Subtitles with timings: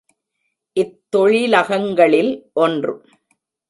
[0.77, 2.33] இத் தொழிலகங்களில்
[2.53, 2.95] ஒன்று.